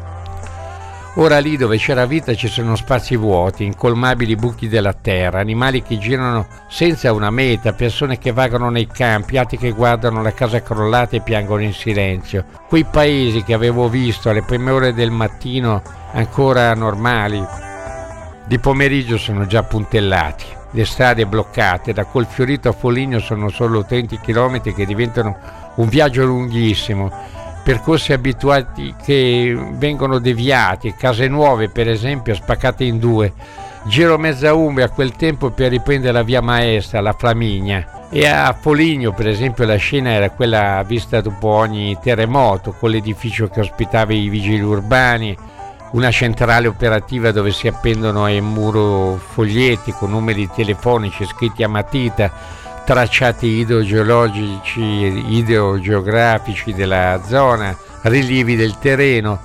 Ora 1.16 1.38
lì 1.38 1.58
dove 1.58 1.78
c'era 1.78 2.08
vita 2.08 2.34
ci 2.34 2.48
sono 2.48 2.76
spazi 2.76 3.16
vuoti, 3.16 3.66
incolmabili 3.66 4.36
buchi 4.36 4.68
della 4.68 4.94
terra, 4.94 5.40
animali 5.40 5.84
che 5.84 6.00
girano 6.00 6.48
senza 6.68 7.14
una 7.14 7.30
meta, 7.30 7.74
persone 7.74 8.18
che 8.18 8.32
vagano 8.32 8.72
nei 8.72 8.88
campi, 8.88 9.38
altri 9.38 9.58
che 9.58 9.70
guardano 9.70 10.24
la 10.24 10.34
casa 10.34 10.64
crollata 10.64 11.16
e 11.16 11.22
piangono 11.22 11.62
in 11.62 11.74
silenzio. 11.74 12.46
Quei 12.68 12.86
paesi 12.86 13.44
che 13.44 13.54
avevo 13.54 13.90
visto 13.90 14.32
alle 14.32 14.42
prime 14.42 14.72
ore 14.72 14.94
del 14.96 15.12
mattino 15.12 15.84
ancora 16.14 16.74
normali, 16.74 17.46
di 18.48 18.58
pomeriggio 18.58 19.20
sono 19.20 19.46
già 19.46 19.62
puntellati. 19.62 20.46
Le 20.72 20.86
strade 20.86 21.28
bloccate, 21.28 21.94
da 21.94 22.06
Colfiorito 22.06 22.70
a 22.70 22.74
Foligno 22.74 23.20
sono 23.20 23.50
solo 23.50 23.86
30 23.86 24.20
km 24.20 24.74
che 24.74 24.86
diventano 24.88 25.38
un 25.76 25.88
viaggio 25.88 26.26
lunghissimo 26.26 27.12
percorsi 27.64 28.12
abituati 28.12 28.94
che 29.02 29.58
vengono 29.72 30.20
deviati, 30.20 30.94
case 30.94 31.28
nuove 31.28 31.70
per 31.70 31.88
esempio 31.88 32.36
spaccate 32.36 32.84
in 32.84 33.00
due. 33.00 33.34
Giro 33.86 34.18
mezza 34.18 34.54
Umbria 34.54 34.86
a 34.86 34.90
quel 34.90 35.14
tempo 35.14 35.50
per 35.50 35.70
riprendere 35.70 36.14
la 36.14 36.24
via 36.24 36.42
maestra, 36.42 37.02
la 37.02 37.14
Flaminia. 37.14 38.08
E 38.10 38.28
a 38.28 38.54
Foligno, 38.54 39.12
per 39.12 39.28
esempio, 39.28 39.66
la 39.66 39.76
scena 39.76 40.12
era 40.12 40.30
quella 40.30 40.84
vista 40.86 41.20
dopo 41.20 41.48
ogni 41.48 41.98
terremoto, 42.02 42.74
con 42.78 42.92
l'edificio 42.92 43.48
che 43.48 43.62
ospitava 43.62 44.14
i 44.14 44.30
vigili 44.30 44.62
urbani, 44.62 45.36
una 45.92 46.12
centrale 46.12 46.68
operativa 46.68 47.32
dove 47.32 47.52
si 47.52 47.68
appendono 47.68 48.24
ai 48.24 48.42
muro 48.42 49.20
foglietti 49.32 49.92
con 49.92 50.12
numeri 50.12 50.50
telefonici 50.54 51.26
scritti 51.26 51.64
a 51.64 51.70
matita 51.70 52.32
tracciati 52.86 53.48
idrogeologici, 53.48 54.82
idrogeografici 54.82 56.74
della 56.74 57.22
zona, 57.26 57.76
rilievi 58.04 58.56
del 58.56 58.78
terreno 58.78 59.40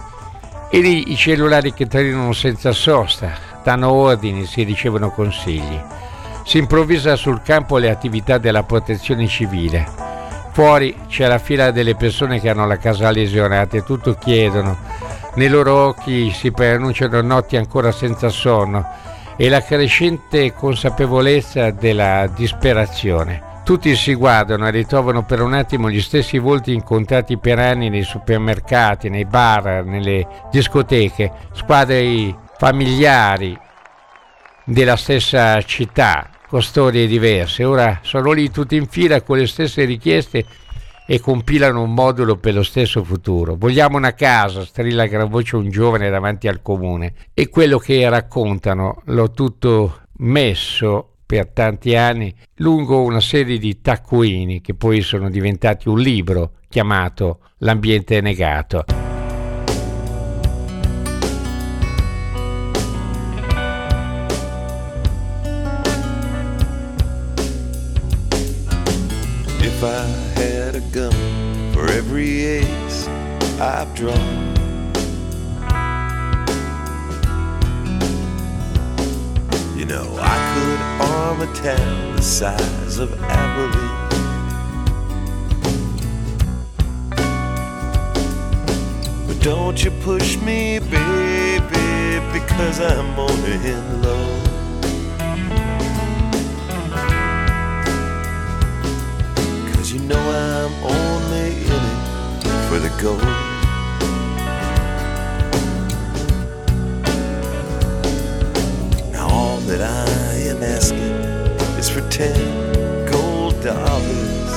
e 0.70 0.78
i 0.78 1.16
cellulari 1.16 1.72
che 1.72 1.86
trenano 1.86 2.32
senza 2.32 2.72
sosta, 2.72 3.32
danno 3.62 3.92
ordini, 3.92 4.44
si 4.44 4.64
ricevono 4.64 5.10
consigli. 5.10 5.80
si 6.44 6.58
improvvisa 6.58 7.14
sul 7.14 7.42
campo 7.42 7.76
le 7.76 7.90
attività 7.90 8.38
della 8.38 8.62
protezione 8.62 9.26
civile. 9.26 9.86
Fuori 10.52 10.96
c'è 11.06 11.26
la 11.26 11.38
fila 11.38 11.70
delle 11.70 11.94
persone 11.94 12.40
che 12.40 12.48
hanno 12.48 12.66
la 12.66 12.78
casa 12.78 13.10
lesionata 13.10 13.76
e 13.76 13.84
tutto 13.84 14.14
chiedono. 14.14 14.78
Nei 15.34 15.48
loro 15.48 15.74
occhi 15.74 16.30
si 16.30 16.50
preannunciano 16.50 17.20
notti 17.20 17.56
ancora 17.56 17.92
senza 17.92 18.30
sonno 18.30 18.84
e 19.40 19.48
la 19.48 19.62
crescente 19.62 20.52
consapevolezza 20.52 21.70
della 21.70 22.26
disperazione. 22.26 23.60
Tutti 23.62 23.94
si 23.94 24.14
guardano 24.14 24.66
e 24.66 24.72
ritrovano 24.72 25.24
per 25.24 25.40
un 25.40 25.54
attimo 25.54 25.88
gli 25.88 26.00
stessi 26.00 26.38
volti 26.38 26.72
incontrati 26.72 27.38
per 27.38 27.60
anni 27.60 27.88
nei 27.88 28.02
supermercati, 28.02 29.08
nei 29.08 29.26
bar, 29.26 29.84
nelle 29.84 30.26
discoteche, 30.50 31.30
squadre 31.52 32.34
familiari 32.56 33.56
della 34.64 34.96
stessa 34.96 35.62
città, 35.62 36.30
con 36.48 36.60
storie 36.60 37.06
diverse. 37.06 37.62
Ora 37.62 38.00
sono 38.02 38.32
lì 38.32 38.50
tutti 38.50 38.74
in 38.74 38.88
fila 38.88 39.22
con 39.22 39.36
le 39.36 39.46
stesse 39.46 39.84
richieste 39.84 40.44
e 41.10 41.20
compilano 41.20 41.80
un 41.80 41.94
modulo 41.94 42.36
per 42.36 42.52
lo 42.52 42.62
stesso 42.62 43.02
futuro. 43.02 43.56
Vogliamo 43.56 43.96
una 43.96 44.12
casa, 44.12 44.62
strilla 44.66 45.04
a 45.04 45.06
gran 45.06 45.30
voce 45.30 45.56
un 45.56 45.70
giovane 45.70 46.10
davanti 46.10 46.48
al 46.48 46.60
comune. 46.60 47.14
E 47.32 47.48
quello 47.48 47.78
che 47.78 48.06
raccontano 48.10 49.00
l'ho 49.06 49.30
tutto 49.30 50.02
messo 50.18 51.14
per 51.24 51.48
tanti 51.48 51.96
anni 51.96 52.34
lungo 52.56 53.00
una 53.00 53.22
serie 53.22 53.56
di 53.56 53.80
taccuini 53.80 54.60
che 54.60 54.74
poi 54.74 55.00
sono 55.00 55.30
diventati 55.30 55.88
un 55.88 55.98
libro 55.98 56.52
chiamato 56.68 57.40
L'ambiente 57.60 58.20
negato. 58.20 58.84
If 69.60 70.27
for 70.98 71.86
every 71.92 72.44
ace 72.44 73.06
I've 73.60 73.94
drawn 73.94 74.48
You 79.76 79.84
know 79.84 80.16
I 80.18 80.36
could 80.54 80.80
arm 81.08 81.40
a 81.42 81.46
town 81.54 82.16
the 82.16 82.22
size 82.22 82.98
of 82.98 83.12
Abilene. 83.22 84.08
But 89.28 89.40
don't 89.40 89.84
you 89.84 89.92
push 90.02 90.36
me, 90.38 90.80
baby, 90.80 92.20
because 92.32 92.80
I'm 92.80 93.16
only 93.16 93.52
in 93.52 94.02
love. 94.02 94.47
Know 100.08 100.30
I'm 100.30 100.72
only 100.84 101.52
in 101.66 101.82
it 101.84 102.48
for 102.68 102.78
the 102.78 102.88
gold. 102.98 103.20
Now 109.12 109.28
all 109.28 109.58
that 109.68 109.82
I 109.82 110.34
am 110.48 110.62
asking 110.62 111.12
is 111.78 111.90
for 111.90 112.00
ten 112.08 112.38
gold 113.10 113.62
dollars. 113.62 114.52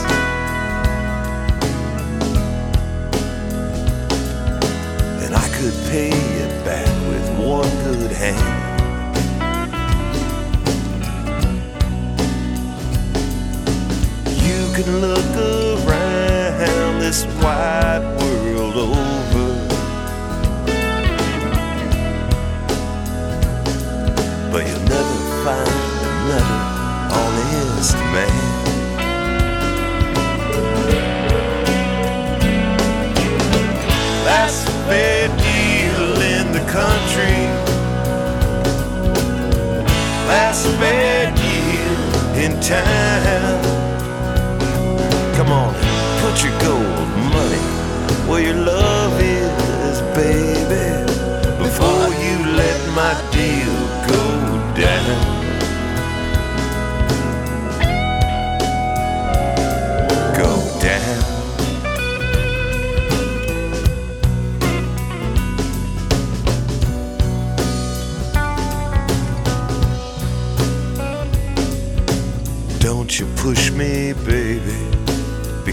And 5.22 5.36
I 5.36 5.48
could 5.58 5.74
pay 5.92 6.12
it 6.12 6.64
back 6.64 6.88
with 7.10 7.28
one 7.46 7.70
good 7.84 8.12
hand. 8.14 8.71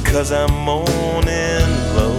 Because 0.08 0.32
I'm 0.32 0.50
moaning 0.64 1.68
low. 1.94 2.16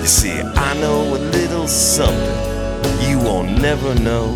You 0.00 0.06
see, 0.06 0.38
I 0.42 0.74
know 0.78 1.16
a 1.16 1.20
little 1.36 1.66
something 1.66 3.08
you 3.08 3.18
won't 3.18 3.58
never 3.62 3.94
know. 3.94 4.34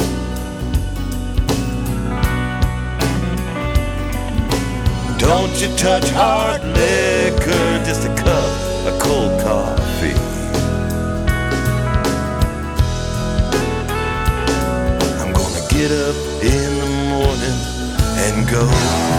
Don't 5.18 5.54
you 5.60 5.68
touch 5.76 6.08
hard 6.08 6.64
liquor, 6.64 7.84
just 7.84 8.08
a 8.08 8.14
cup 8.14 8.52
of 8.86 8.98
cold 9.02 9.38
coffee. 9.42 10.16
I'm 15.20 15.32
gonna 15.34 15.68
get 15.68 15.92
up 15.92 16.31
go. 18.52 19.11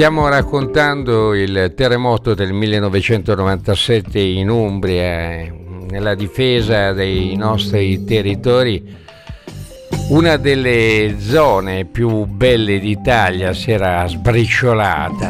Stiamo 0.00 0.28
raccontando 0.28 1.34
il 1.34 1.74
terremoto 1.76 2.32
del 2.32 2.54
1997 2.54 4.18
in 4.18 4.48
Umbria, 4.48 5.52
nella 5.90 6.14
difesa 6.14 6.94
dei 6.94 7.36
nostri 7.36 8.02
territori. 8.04 8.96
Una 10.08 10.38
delle 10.38 11.16
zone 11.18 11.84
più 11.84 12.24
belle 12.24 12.78
d'Italia 12.78 13.52
si 13.52 13.72
era 13.72 14.06
sbriciolata. 14.06 15.28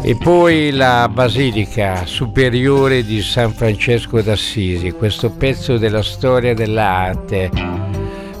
E 0.00 0.16
poi 0.16 0.70
la 0.70 1.10
Basilica 1.12 2.06
Superiore 2.06 3.04
di 3.04 3.20
San 3.22 3.52
Francesco 3.54 4.22
d'Assisi, 4.22 4.92
questo 4.92 5.30
pezzo 5.30 5.78
della 5.78 6.04
storia 6.04 6.54
dell'arte 6.54 7.87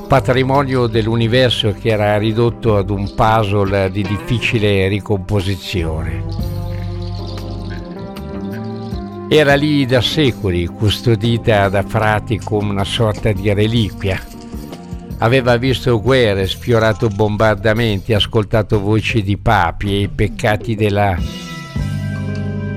patrimonio 0.08 0.86
dell'universo 0.86 1.74
che 1.78 1.90
era 1.90 2.16
ridotto 2.16 2.78
ad 2.78 2.88
un 2.88 3.14
puzzle 3.14 3.90
di 3.90 4.02
difficile 4.02 4.88
ricomposizione. 4.88 6.24
Era 9.28 9.54
lì 9.54 9.84
da 9.84 10.00
secoli, 10.00 10.64
custodita 10.64 11.68
da 11.68 11.82
frati 11.82 12.38
come 12.38 12.70
una 12.70 12.84
sorta 12.84 13.32
di 13.32 13.52
reliquia. 13.52 14.18
Aveva 15.18 15.58
visto 15.58 16.00
guerre, 16.00 16.46
sfiorato 16.46 17.08
bombardamenti, 17.08 18.14
ascoltato 18.14 18.80
voci 18.80 19.22
di 19.22 19.36
papi 19.36 19.92
e 19.92 20.00
i 20.00 20.08
peccati 20.08 20.74
della 20.74 21.18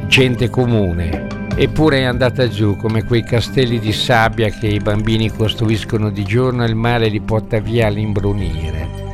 gente 0.08 0.50
comune 0.50 1.40
Eppure 1.55 1.99
è 1.99 2.03
andata 2.03 2.47
giù 2.47 2.75
come 2.75 3.03
quei 3.03 3.23
castelli 3.23 3.79
di 3.79 3.91
sabbia 3.91 4.49
che 4.49 4.67
i 4.67 4.79
bambini 4.79 5.29
costruiscono 5.29 6.09
di 6.09 6.23
giorno 6.23 6.63
e 6.63 6.67
il 6.67 6.75
mare 6.75 7.07
li 7.07 7.19
porta 7.19 7.59
via 7.59 7.87
all'imbrunire. 7.87 9.09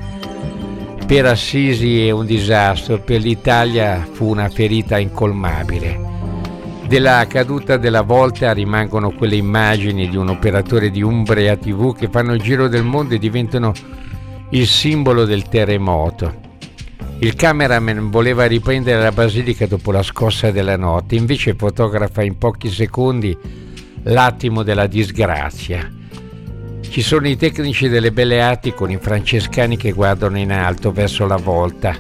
Per 1.06 1.26
Assisi 1.26 2.06
è 2.06 2.12
un 2.12 2.26
disastro, 2.26 3.00
per 3.00 3.22
l'Italia 3.22 4.06
fu 4.12 4.28
una 4.28 4.50
ferita 4.50 4.98
incolmabile. 4.98 6.06
Della 6.88 7.26
caduta 7.28 7.76
della 7.78 8.02
volta 8.02 8.54
rimangono 8.54 9.12
quelle 9.12 9.36
immagini 9.36 10.08
di 10.08 10.16
un 10.16 10.30
operatore 10.30 10.90
di 10.90 11.02
Umbria 11.02 11.58
TV 11.58 11.94
che 11.94 12.08
fanno 12.10 12.34
il 12.34 12.42
giro 12.42 12.68
del 12.70 12.84
mondo 12.84 13.14
e 13.14 13.20
diventano 13.20 13.74
il 14.52 14.68
simbolo 14.68 15.26
del 15.26 15.50
terremoto. 15.50 16.47
Il 17.20 17.34
cameraman 17.34 18.12
voleva 18.12 18.46
riprendere 18.46 19.02
la 19.02 19.12
basilica 19.12 19.66
dopo 19.66 19.92
la 19.92 20.04
scossa 20.04 20.52
della 20.52 20.78
notte, 20.78 21.16
invece 21.16 21.56
fotografa 21.56 22.22
in 22.22 22.38
pochi 22.38 22.70
secondi 22.70 23.36
l'attimo 24.04 24.62
della 24.62 24.86
disgrazia. 24.86 25.92
Ci 26.80 27.02
sono 27.02 27.28
i 27.28 27.36
tecnici 27.36 27.90
delle 27.90 28.12
Belle 28.12 28.40
Arti 28.40 28.72
con 28.72 28.92
i 28.92 29.00
francescani 29.02 29.78
che 29.78 29.94
guardano 29.94 30.38
in 30.38 30.52
alto 30.52 30.92
verso 30.92 31.26
la 31.26 31.38
volta. 31.38 31.96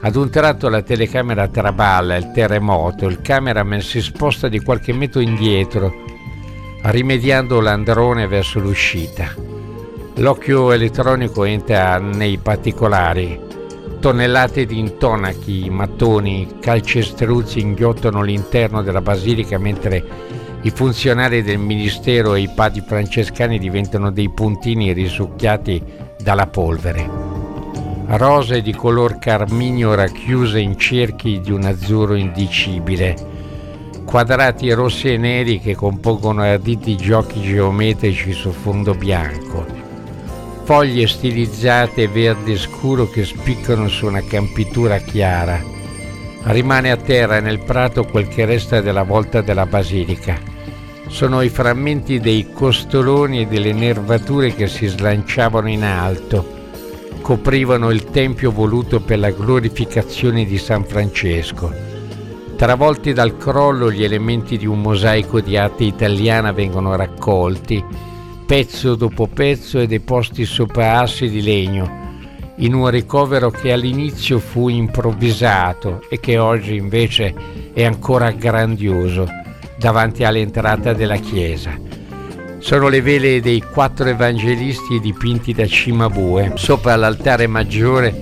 Ad 0.00 0.16
un 0.16 0.30
tratto 0.30 0.68
la 0.68 0.82
telecamera 0.82 1.46
traballa, 1.46 2.16
il 2.16 2.32
terremoto, 2.34 3.06
il 3.06 3.20
cameraman 3.20 3.80
si 3.80 4.00
sposta 4.00 4.48
di 4.48 4.58
qualche 4.58 4.92
metro 4.92 5.20
indietro, 5.20 5.94
rimediando 6.82 7.60
l'androne 7.60 8.26
verso 8.26 8.58
l'uscita. 8.58 9.32
L'occhio 10.16 10.72
elettronico 10.72 11.44
entra 11.44 11.98
nei 11.98 12.38
particolari, 12.38 13.45
Tonnellate 14.06 14.66
di 14.66 14.78
intonachi, 14.78 15.68
mattoni, 15.68 16.58
calcestruzzi 16.60 17.58
inghiottano 17.58 18.22
l'interno 18.22 18.80
della 18.80 19.00
basilica 19.00 19.58
mentre 19.58 20.04
i 20.62 20.70
funzionari 20.70 21.42
del 21.42 21.58
ministero 21.58 22.36
e 22.36 22.42
i 22.42 22.48
padri 22.48 22.84
francescani 22.86 23.58
diventano 23.58 24.12
dei 24.12 24.30
puntini 24.30 24.92
risucchiati 24.92 25.82
dalla 26.22 26.46
polvere. 26.46 27.10
Rose 28.06 28.62
di 28.62 28.72
color 28.72 29.18
carminio 29.18 29.92
racchiuse 29.94 30.60
in 30.60 30.78
cerchi 30.78 31.40
di 31.40 31.50
un 31.50 31.64
azzurro 31.64 32.14
indicibile, 32.14 33.16
quadrati 34.04 34.70
rossi 34.70 35.14
e 35.14 35.16
neri 35.16 35.58
che 35.58 35.74
compongono 35.74 36.42
arditi 36.42 36.96
giochi 36.96 37.42
geometrici 37.42 38.30
su 38.30 38.52
fondo 38.52 38.94
bianco 38.94 39.85
foglie 40.66 41.06
stilizzate 41.06 42.08
verde 42.08 42.56
scuro 42.56 43.08
che 43.08 43.24
spiccano 43.24 43.86
su 43.86 44.04
una 44.04 44.22
campitura 44.22 44.98
chiara. 44.98 45.62
Rimane 46.42 46.90
a 46.90 46.96
terra 46.96 47.38
nel 47.38 47.60
prato 47.60 48.02
quel 48.02 48.26
che 48.26 48.44
resta 48.46 48.80
della 48.80 49.04
volta 49.04 49.42
della 49.42 49.64
basilica. 49.64 50.36
Sono 51.06 51.42
i 51.42 51.50
frammenti 51.50 52.18
dei 52.18 52.50
costoloni 52.52 53.42
e 53.42 53.46
delle 53.46 53.72
nervature 53.72 54.56
che 54.56 54.66
si 54.66 54.88
slanciavano 54.88 55.68
in 55.68 55.84
alto, 55.84 56.44
coprivano 57.20 57.90
il 57.90 58.06
tempio 58.06 58.50
voluto 58.50 58.98
per 58.98 59.20
la 59.20 59.30
glorificazione 59.30 60.44
di 60.44 60.58
San 60.58 60.84
Francesco. 60.84 61.72
Travolti 62.56 63.12
dal 63.12 63.36
crollo 63.36 63.92
gli 63.92 64.02
elementi 64.02 64.56
di 64.58 64.66
un 64.66 64.80
mosaico 64.80 65.40
di 65.40 65.56
arte 65.56 65.84
italiana 65.84 66.50
vengono 66.50 66.96
raccolti 66.96 68.14
pezzo 68.46 68.94
dopo 68.94 69.26
pezzo 69.26 69.80
e 69.80 69.88
deposti 69.88 70.44
sopra 70.44 71.00
assi 71.00 71.28
di 71.28 71.42
legno, 71.42 72.04
in 72.58 72.74
un 72.74 72.88
ricovero 72.88 73.50
che 73.50 73.72
all'inizio 73.72 74.38
fu 74.38 74.68
improvvisato 74.68 76.02
e 76.08 76.20
che 76.20 76.38
oggi 76.38 76.76
invece 76.76 77.34
è 77.72 77.84
ancora 77.84 78.30
grandioso 78.30 79.26
davanti 79.76 80.22
all'entrata 80.22 80.92
della 80.92 81.16
chiesa. 81.16 81.76
Sono 82.58 82.88
le 82.88 83.00
vele 83.00 83.40
dei 83.40 83.60
quattro 83.60 84.08
evangelisti 84.08 85.00
dipinti 85.00 85.52
da 85.52 85.66
Cimabue 85.66 86.52
sopra 86.54 86.94
l'altare 86.94 87.48
maggiore 87.48 88.14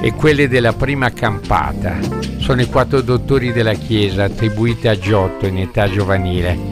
e 0.00 0.12
quelle 0.12 0.48
della 0.48 0.72
prima 0.72 1.10
campata. 1.10 1.98
Sono 2.38 2.62
i 2.62 2.66
quattro 2.66 3.00
dottori 3.00 3.52
della 3.52 3.74
chiesa 3.74 4.24
attribuite 4.24 4.88
a 4.88 4.96
Giotto 4.96 5.46
in 5.46 5.58
età 5.58 5.90
giovanile 5.90 6.69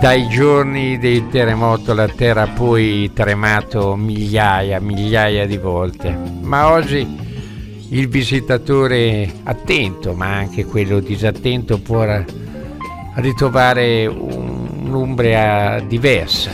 dai 0.00 0.28
giorni 0.28 0.98
del 0.98 1.28
terremoto 1.28 1.92
la 1.92 2.08
terra 2.08 2.44
ha 2.44 2.48
poi 2.48 3.10
tremato 3.12 3.96
migliaia, 3.96 4.80
migliaia 4.80 5.46
di 5.46 5.58
volte, 5.58 6.16
ma 6.40 6.70
oggi 6.70 7.06
il 7.90 8.08
visitatore 8.08 9.30
attento, 9.42 10.14
ma 10.14 10.36
anche 10.36 10.64
quello 10.64 11.00
disattento, 11.00 11.80
può 11.80 12.06
ritrovare 13.16 14.06
un'Umbria 14.06 15.80
diversa. 15.86 16.50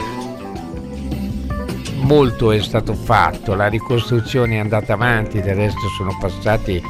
Molto 2.01 2.51
è 2.51 2.61
stato 2.61 2.95
fatto, 2.95 3.55
la 3.55 3.69
ricostruzione 3.69 4.57
è 4.57 4.59
andata 4.59 4.95
avanti, 4.95 5.41
del 5.41 5.55
resto 5.55 5.87
sono 5.97 6.17
passati 6.19 6.83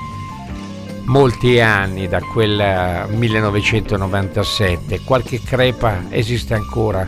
molti 1.06 1.60
anni 1.60 2.08
da 2.08 2.20
quel 2.20 3.06
1997, 3.08 5.00
qualche 5.04 5.40
crepa 5.40 6.04
esiste 6.10 6.54
ancora. 6.54 7.06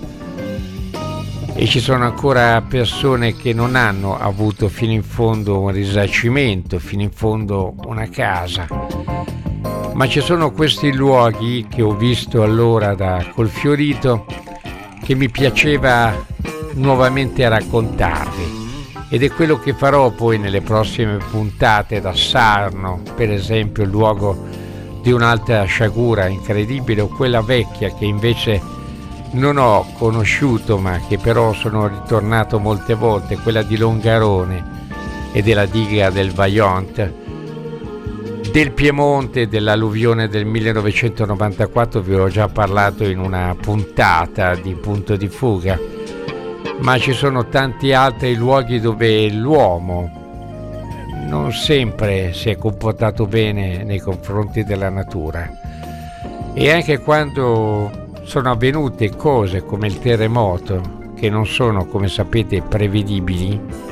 E 1.55 1.67
ci 1.67 1.81
sono 1.81 2.05
ancora 2.05 2.61
persone 2.63 3.35
che 3.35 3.53
non 3.53 3.75
hanno 3.75 4.17
avuto 4.17 4.69
fino 4.69 4.93
in 4.93 5.03
fondo 5.03 5.59
un 5.61 5.73
risarcimento, 5.73 6.79
fino 6.79 7.03
in 7.03 7.11
fondo 7.11 7.75
una 7.87 8.09
casa. 8.09 8.67
Ma 9.95 10.07
ci 10.07 10.21
sono 10.21 10.53
questi 10.53 10.95
luoghi 10.95 11.67
che 11.69 11.83
ho 11.83 11.97
visto 11.97 12.43
allora 12.43 12.95
da 12.95 13.27
Colfiorito 13.35 14.25
che 15.03 15.15
mi 15.17 15.29
piaceva 15.29 16.15
nuovamente 16.75 17.49
raccontarvi 17.49 18.68
ed 19.11 19.23
è 19.23 19.31
quello 19.31 19.59
che 19.59 19.73
farò 19.73 20.11
poi 20.11 20.39
nelle 20.39 20.61
prossime 20.61 21.17
puntate 21.31 22.01
da 22.01 22.15
Sarno, 22.15 23.01
per 23.15 23.31
esempio 23.31 23.83
il 23.83 23.91
luogo 23.91 24.47
di 25.01 25.13
un'altra 25.13 25.65
sciagura 25.65 26.27
incredibile 26.27 27.01
o 27.01 27.09
quella 27.09 27.41
vecchia 27.41 27.95
che 27.95 28.05
invece 28.05 28.61
non 29.31 29.57
ho 29.57 29.87
conosciuto 29.97 30.79
ma 30.79 31.01
che 31.07 31.19
però 31.19 31.53
sono 31.55 31.87
ritornato 31.87 32.59
molte 32.59 32.95
volte, 32.95 33.39
quella 33.39 33.63
di 33.63 33.77
Longarone 33.79 34.77
e 35.33 35.43
della 35.43 35.67
diga 35.67 36.11
del 36.11 36.33
Vaillant. 36.33 37.13
Del 38.51 38.73
Piemonte, 38.73 39.47
dell'alluvione 39.47 40.29
del 40.29 40.47
1994 40.47 42.01
vi 42.01 42.15
ho 42.15 42.29
già 42.29 42.49
parlato 42.49 43.05
in 43.05 43.19
una 43.19 43.55
puntata 43.59 44.55
di 44.55 44.75
punto 44.75 45.17
di 45.17 45.29
fuga 45.29 45.88
ma 46.81 46.99
ci 46.99 47.13
sono 47.13 47.47
tanti 47.49 47.93
altri 47.93 48.35
luoghi 48.35 48.81
dove 48.81 49.31
l'uomo 49.31 50.27
non 51.27 51.53
sempre 51.53 52.33
si 52.33 52.51
è 52.51 52.57
comportato 52.57 53.27
bene 53.27 53.85
nei 53.85 53.99
confronti 53.99 54.65
della 54.65 54.89
natura. 54.89 55.51
E 56.55 56.71
anche 56.71 56.99
quando 56.99 58.07
sono 58.23 58.51
avvenute 58.51 59.15
cose 59.15 59.63
come 59.63 59.87
il 59.87 59.99
terremoto 59.99 61.13
che 61.15 61.29
non 61.29 61.47
sono 61.47 61.87
come 61.87 62.09
sapete 62.09 62.63
prevedibili 62.63 63.89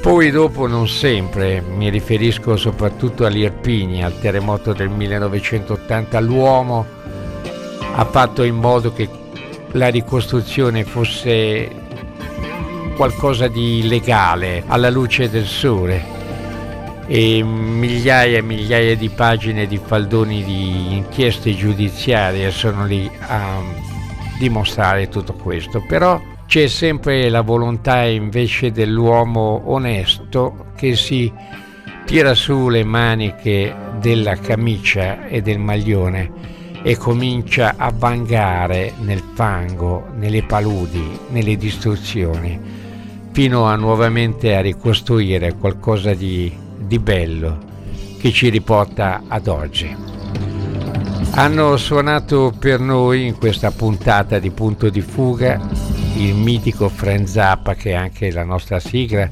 poi 0.00 0.30
dopo 0.30 0.66
non 0.66 0.88
sempre, 0.88 1.60
mi 1.60 1.90
riferisco 1.90 2.56
soprattutto 2.56 3.26
all'Irpini, 3.26 4.02
al 4.02 4.18
terremoto 4.18 4.72
del 4.72 4.88
1980, 4.88 6.20
l'uomo 6.20 6.86
ha 7.94 8.04
fatto 8.06 8.42
in 8.42 8.54
modo 8.54 8.92
che 8.92 9.08
la 9.72 9.88
ricostruzione 9.88 10.84
fosse 10.84 11.68
qualcosa 12.96 13.48
di 13.48 13.86
legale 13.86 14.64
alla 14.66 14.90
luce 14.90 15.28
del 15.30 15.46
sole. 15.46 16.16
E 17.06 17.42
migliaia 17.42 18.38
e 18.38 18.42
migliaia 18.42 18.94
di 18.96 19.08
pagine 19.08 19.66
di 19.66 19.80
faldoni 19.82 20.44
di 20.44 20.96
inchieste 20.96 21.54
giudiziarie 21.54 22.50
sono 22.50 22.84
lì 22.84 23.10
a 23.20 23.62
dimostrare 24.38 25.08
tutto 25.08 25.32
questo. 25.32 25.82
Però 25.86 26.20
c'è 26.46 26.66
sempre 26.66 27.28
la 27.28 27.40
volontà 27.40 28.02
invece 28.02 28.72
dell'uomo 28.72 29.62
onesto 29.66 30.66
che 30.76 30.96
si 30.96 31.32
tira 32.04 32.34
su 32.34 32.68
le 32.68 32.84
maniche 32.84 33.74
della 34.00 34.36
camicia 34.36 35.26
e 35.28 35.40
del 35.40 35.58
maglione 35.58 36.56
e 36.82 36.96
comincia 36.96 37.74
a 37.76 37.92
vangare 37.94 38.94
nel 39.00 39.22
fango, 39.34 40.08
nelle 40.16 40.42
paludi, 40.42 41.18
nelle 41.30 41.56
distruzioni, 41.56 42.58
fino 43.32 43.64
a 43.64 43.76
nuovamente 43.76 44.54
a 44.54 44.60
ricostruire 44.60 45.54
qualcosa 45.54 46.14
di, 46.14 46.52
di 46.76 46.98
bello 46.98 47.58
che 48.18 48.32
ci 48.32 48.48
riporta 48.48 49.22
ad 49.28 49.46
oggi. 49.46 49.94
Hanno 51.32 51.76
suonato 51.76 52.52
per 52.58 52.80
noi 52.80 53.26
in 53.26 53.38
questa 53.38 53.70
puntata 53.70 54.38
di 54.38 54.50
Punto 54.50 54.88
di 54.88 55.00
Fuga 55.00 55.60
il 56.16 56.34
mitico 56.34 56.88
Frank 56.88 57.28
Zappa 57.28 57.74
che 57.74 57.90
è 57.90 57.94
anche 57.94 58.32
la 58.32 58.42
nostra 58.42 58.80
sigla 58.80 59.30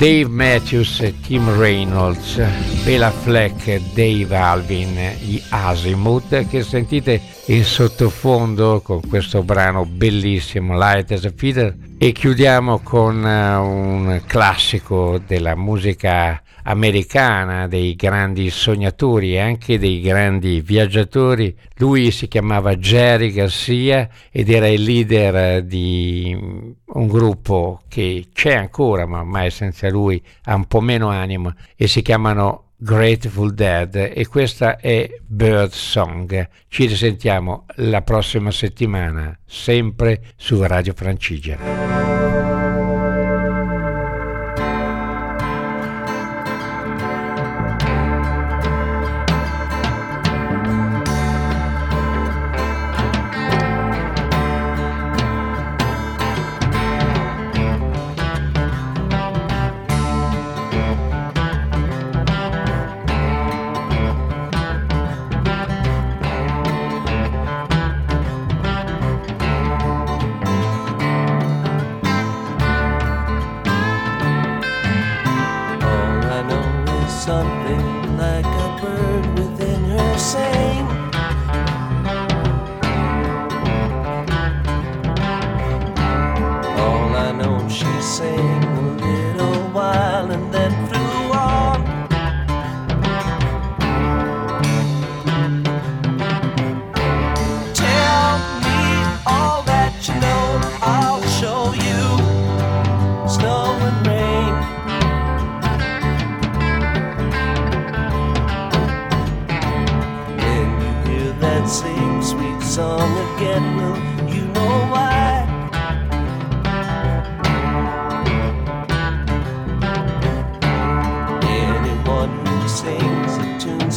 Dave 0.00 0.30
Matthews, 0.30 1.12
Tim 1.20 1.58
Reynolds, 1.58 2.42
Bela 2.84 3.10
Fleck, 3.10 3.78
Dave 3.92 4.34
Alvin, 4.34 4.98
gli 5.20 5.42
Azimuth 5.50 6.48
che 6.48 6.62
sentite 6.62 7.20
in 7.48 7.62
sottofondo 7.62 8.80
con 8.80 9.06
questo 9.06 9.42
brano 9.42 9.84
bellissimo 9.84 10.74
Light 10.74 11.12
as 11.12 11.26
a 11.26 11.32
Feeder 11.36 11.76
e 11.98 12.12
chiudiamo 12.12 12.78
con 12.78 13.26
eh, 13.26 13.56
un 13.56 14.22
classico 14.26 15.20
della 15.26 15.54
musica 15.54 16.42
americana, 16.64 17.66
dei 17.66 17.94
grandi 17.94 18.50
sognatori 18.50 19.34
e 19.34 19.40
anche 19.40 19.78
dei 19.78 20.00
grandi 20.00 20.60
viaggiatori. 20.60 21.56
Lui 21.76 22.10
si 22.10 22.28
chiamava 22.28 22.76
Jerry 22.76 23.32
Garcia 23.32 24.08
ed 24.30 24.50
era 24.50 24.68
il 24.68 24.82
leader 24.82 25.62
di 25.62 26.36
un 26.84 27.06
gruppo 27.06 27.82
che 27.88 28.26
c'è 28.32 28.54
ancora, 28.54 29.06
ma 29.06 29.20
ormai 29.20 29.50
senza 29.50 29.88
lui 29.88 30.22
ha 30.44 30.54
un 30.54 30.66
po' 30.66 30.80
meno 30.80 31.08
anima 31.08 31.54
e 31.76 31.86
si 31.86 32.02
chiamano 32.02 32.64
Grateful 32.82 33.52
Dead 33.52 33.94
e 34.14 34.26
questa 34.26 34.78
è 34.78 35.08
Bird 35.26 35.72
Song. 35.72 36.48
Ci 36.66 36.86
risentiamo 36.86 37.66
la 37.76 38.00
prossima 38.00 38.50
settimana, 38.50 39.38
sempre 39.44 40.22
su 40.36 40.62
Radio 40.62 40.94
Francigena. 40.94 42.69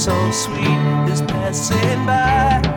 so 0.04 0.32
sweet 0.32 1.10
is 1.10 1.22
passing 1.22 2.06
by. 2.06 2.73